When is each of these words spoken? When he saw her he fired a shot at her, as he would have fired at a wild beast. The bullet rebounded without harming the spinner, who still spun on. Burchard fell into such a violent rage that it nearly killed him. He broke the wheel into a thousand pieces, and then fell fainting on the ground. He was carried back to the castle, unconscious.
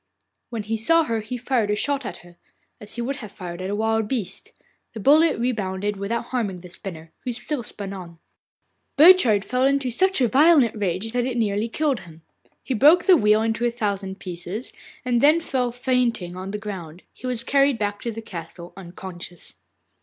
When 0.49 0.63
he 0.63 0.77
saw 0.77 1.03
her 1.03 1.19
he 1.21 1.37
fired 1.37 1.69
a 1.69 1.75
shot 1.75 2.07
at 2.07 2.17
her, 2.25 2.35
as 2.79 2.95
he 2.95 3.03
would 3.03 3.17
have 3.17 3.31
fired 3.31 3.61
at 3.61 3.69
a 3.69 3.75
wild 3.75 4.07
beast. 4.07 4.51
The 4.93 4.99
bullet 4.99 5.37
rebounded 5.37 5.95
without 5.95 6.25
harming 6.29 6.61
the 6.61 6.69
spinner, 6.69 7.11
who 7.19 7.31
still 7.31 7.61
spun 7.61 7.93
on. 7.93 8.17
Burchard 8.97 9.45
fell 9.45 9.63
into 9.63 9.91
such 9.91 10.19
a 10.19 10.27
violent 10.27 10.75
rage 10.75 11.11
that 11.11 11.25
it 11.27 11.37
nearly 11.37 11.67
killed 11.69 11.99
him. 11.99 12.23
He 12.63 12.73
broke 12.73 13.03
the 13.03 13.15
wheel 13.15 13.43
into 13.43 13.63
a 13.63 13.69
thousand 13.69 14.17
pieces, 14.17 14.73
and 15.05 15.21
then 15.21 15.39
fell 15.39 15.71
fainting 15.71 16.35
on 16.35 16.49
the 16.49 16.57
ground. 16.57 17.03
He 17.13 17.27
was 17.27 17.43
carried 17.43 17.77
back 17.77 18.01
to 18.01 18.11
the 18.11 18.23
castle, 18.23 18.73
unconscious. 18.75 19.53